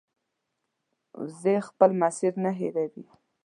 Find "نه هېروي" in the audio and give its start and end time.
2.43-3.05